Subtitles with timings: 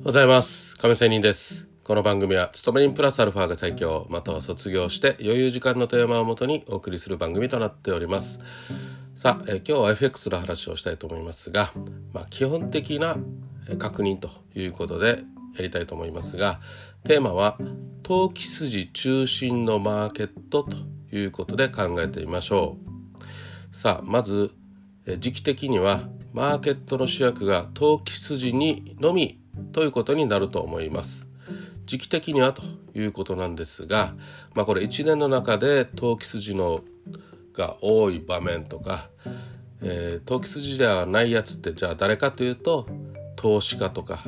[0.00, 0.78] おはようございます。
[0.78, 1.68] 亀仙人です。
[1.84, 8.38] この番組は勤め人プラスアルファが最強または卒業して余裕時間のテーマをもとにお送りする番組となっております。
[9.14, 11.72] さあ、え今日は FX の話をしたいと思いますが、
[12.14, 13.18] まあ、基本的な
[13.78, 15.22] 確認ということで
[15.54, 16.60] やりたいと思いますが
[17.04, 17.58] テーマは
[18.02, 20.78] 投機筋中心のマーケットと
[21.14, 22.78] いうことで考えてみましょ
[23.70, 23.76] う。
[23.76, 24.50] さあまず
[25.18, 29.40] 時期的にはマーケットの主役が投機筋にのみ
[29.72, 31.26] ということになると思います。
[31.86, 32.62] 時期的にはと
[32.94, 34.14] いうことなんですが、
[34.54, 36.82] まあ、これ1年の中で投機筋の
[37.52, 39.08] が多い場面とか、
[39.82, 42.86] えー、投機筋ではないやつってじゃあ誰かというと
[43.34, 44.22] 投資家とか、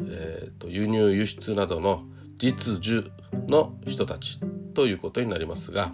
[0.00, 2.04] えーと、輸入輸出などの
[2.38, 3.08] 実需
[3.46, 4.40] の人たち。
[4.76, 5.90] ということになりますが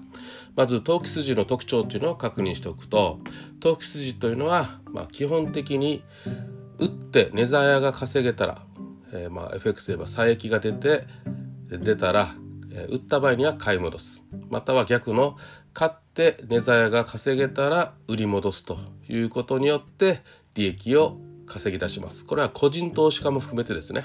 [0.57, 3.21] まず投機筋の特徴というのを確認しておくと
[3.61, 6.03] 投機筋というのは、まあ、基本的に
[6.79, 8.59] 打って値ざやが稼げたら、
[9.13, 11.05] えー、まあ FX で言えば差益が出て
[11.69, 12.35] 出たら、
[12.73, 14.23] えー、売った場合には買い戻す。
[14.51, 15.37] または逆の
[15.73, 18.79] 買って値ざやが稼げたら売り戻すと
[19.09, 20.21] いうことによって
[20.55, 22.27] 利益を稼ぎ出します。
[22.27, 24.05] これは個人投資家も含めてですね。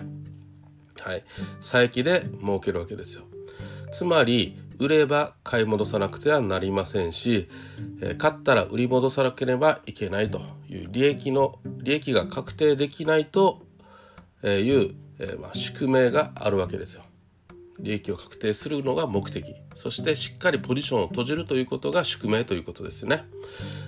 [1.02, 1.24] はい。
[1.62, 3.24] 差益で儲けるわけですよ。
[3.92, 7.50] つまり売れば買い戻さなくてはなりませんし、
[8.02, 13.64] え買ったら売り戻さなければいけないという利益の利益が確定できないと
[14.44, 17.04] いう、えま、宿命があるわけですよ。
[17.80, 19.56] 利益を確定するのが目的。
[19.78, 23.26] そしてしっかりポジションを閉じるということが宿命ということですよね、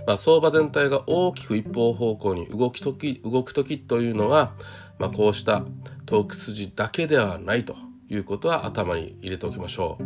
[0.06, 4.54] まあ、相場全体が大きく一方方向に動き時動く時というのは、
[5.00, 5.66] まあ、こうした
[6.06, 7.76] トーク筋だけではないと
[8.08, 9.98] いうことは頭に入れておきましょ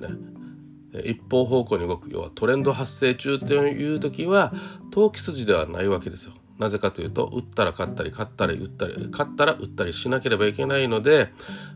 [0.00, 0.14] う、ね、
[1.00, 4.52] 一方方向に動く要はトレンド発生中という時は
[4.90, 6.32] 投機筋ではないわけですよ。
[6.58, 11.32] なぜかというと売ったら買ったり買ったり売ったり買ったら売ったりしなければいけないので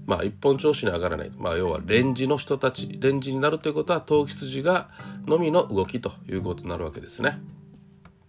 [0.06, 4.88] まあ一本調子に上がらないまあ要はレンジの人たちレンジになるということは投機筋が
[5.26, 7.41] のみの動きということになるわけですね。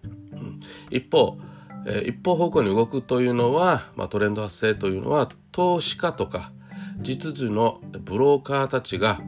[0.03, 0.59] うん、
[0.89, 1.37] 一方、
[1.85, 6.51] え、一方方向に動くというのは、まあ、トレンド発生というのは投資家とか
[6.99, 9.19] 実需のブローカーたちが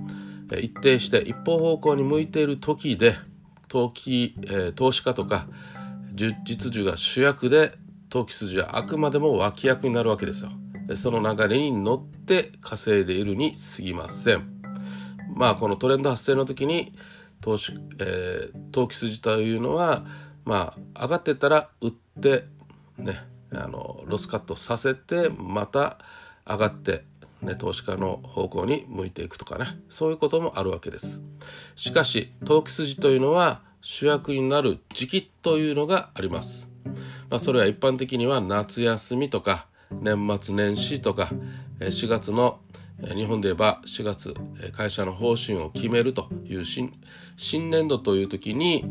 [0.58, 3.16] 一定して一方方向に向いている時で
[3.68, 5.48] 投機、えー、投資家とか
[6.14, 7.74] 実需が主役で
[8.10, 10.50] 投機筋はあくまでも脇役になるわけですよ。
[10.96, 14.62] その流れに乗って稼いでいるに過ぎません。
[15.36, 16.94] まあこのトレンド発生の時に
[17.42, 20.04] 投資、えー、投機筋というのは
[20.46, 22.46] まあ上がってたら売って
[22.98, 23.22] ね
[23.54, 26.00] あのロスカットさせてまた
[26.46, 27.06] 上がって
[27.42, 31.22] ね、投資家の方向に向いていくとかねそういうこともあるわけです。
[31.76, 36.70] しかし投機筋というのは主役になる時期というのがあります、
[37.30, 41.30] まあ、それは一般的には夏休みとか年末年始とか
[41.80, 42.60] 4月の
[43.02, 44.34] 日本で言えば4月
[44.74, 46.94] 会社の方針を決めるという新
[47.38, 48.84] 新年度という時に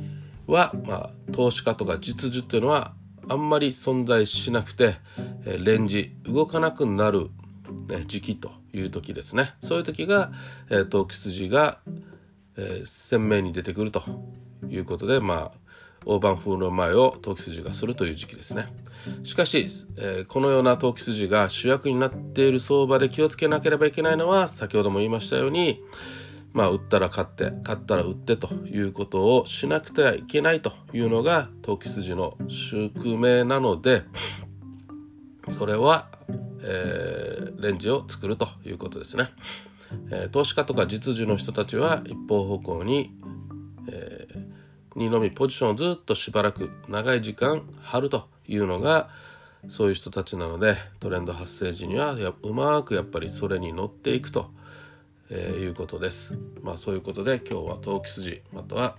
[0.47, 2.94] は、まあ、投資家とか実需っていうのは
[3.28, 4.97] あんまり存在しなくて
[5.44, 7.28] レンジ動かなくなる
[7.88, 9.54] ね、時期という時ですね。
[9.60, 10.32] そういう時が、
[10.70, 11.78] えー、投機筋が、
[12.56, 14.02] えー、鮮明に出てくると
[14.68, 15.68] いうことでまあ
[16.04, 18.66] 大盤風の前を投機筋がするという時期ですね。
[19.24, 19.66] しかし、
[19.98, 25.80] えー、このような投機筋が主役になっている相場で気をつけなければいけないのは先ほども言いましたように
[26.52, 34.02] まあ売ったら買って買ったら売ってということをしなくてはいけないというのが投機筋の宿命なので
[35.48, 36.09] それは
[36.62, 39.28] えー、レンジを作るということですね。
[40.10, 43.10] えー、投資家とか実需の人たちは一方方向に、
[43.91, 49.08] えー、にのみポジションをずっとしばらく長い時間張るというのが
[49.69, 54.50] そういう人たちなのでトレンド発生時にはうまくやっぱりそれに乗っていくと、
[55.31, 56.38] えー、いうことです。
[56.62, 58.97] まあそういうことで今日は投機筋または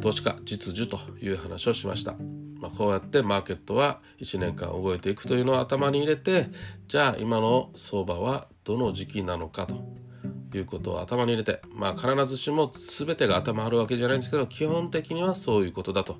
[0.00, 2.43] 投資家実需という話をしました。
[2.64, 6.46] まあ、こうやってマーケットは1年間動いていくというのを頭に入れて
[6.88, 9.84] じゃあ今の相場はどの時期なのかと
[10.56, 16.16] いうことを頭に入れてまあ必ずしも全てが頭あるわけじゃないんですけど基本的にはそういうことだと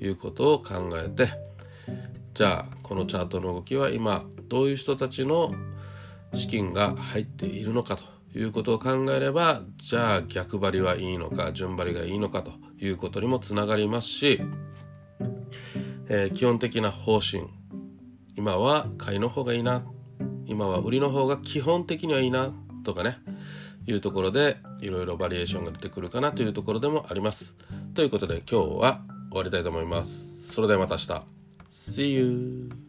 [0.00, 1.28] いうことを考えて
[2.34, 5.54] じゃあこのチャートの動きは今どういう人たちの
[6.32, 8.02] 資金が入っているのかと
[8.36, 12.50] いうことを考えればじゃあ逆張りはいいのか順張りがいいのかと
[12.80, 14.40] いうことにもつながりますし
[16.08, 17.44] えー、基本的な方針。
[18.36, 19.84] 今は買いの方がいいな。
[20.46, 22.52] 今は売りの方が基本的にはいいな。
[22.84, 23.18] とかね。
[23.86, 26.32] いうところでいろいろバリエーションが出てくるかな。
[26.32, 27.54] というところでもあります。
[27.94, 30.28] ということで今日は終わりたいと思います。
[30.52, 31.22] それではまた明日。
[31.68, 32.83] See you!